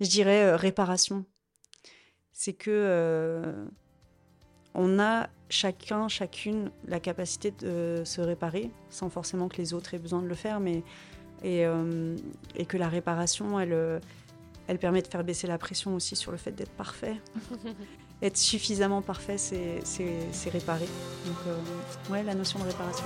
je 0.00 0.08
dirais 0.08 0.44
euh, 0.44 0.56
réparation. 0.56 1.24
C'est 2.32 2.52
que 2.52 2.70
euh, 2.70 3.64
on 4.74 4.98
a 4.98 5.28
chacun, 5.48 6.08
chacune 6.08 6.70
la 6.86 7.00
capacité 7.00 7.50
de 7.50 8.02
se 8.04 8.20
réparer, 8.20 8.70
sans 8.90 9.08
forcément 9.08 9.48
que 9.48 9.56
les 9.56 9.72
autres 9.72 9.94
aient 9.94 9.98
besoin 9.98 10.20
de 10.20 10.26
le 10.26 10.34
faire, 10.34 10.60
mais 10.60 10.82
et, 11.42 11.64
euh, 11.64 12.16
et 12.54 12.66
que 12.66 12.76
la 12.76 12.88
réparation, 12.88 13.58
elle, 13.58 14.00
elle 14.66 14.78
permet 14.78 15.02
de 15.02 15.06
faire 15.06 15.24
baisser 15.24 15.46
la 15.46 15.58
pression 15.58 15.94
aussi 15.94 16.16
sur 16.16 16.30
le 16.30 16.38
fait 16.38 16.52
d'être 16.52 16.72
parfait. 16.72 17.16
Être 18.22 18.38
suffisamment 18.38 19.02
parfait, 19.02 19.36
c'est 19.36 20.50
réparer. 20.50 20.88
Donc, 21.26 21.36
ouais, 22.10 22.22
la 22.22 22.34
notion 22.34 22.58
de 22.58 22.64
réparation. 22.64 23.04